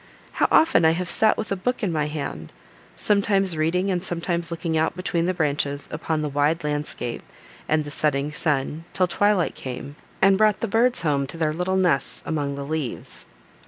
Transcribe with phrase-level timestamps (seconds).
[0.31, 2.51] How often I have sat with a book in my hand,
[2.95, 7.21] sometimes reading, and sometimes looking out between the branches upon the wide landscape,
[7.69, 11.77] and the setting sun, till twilight came, and brought the birds home to their little
[11.77, 13.27] nests among the leaves!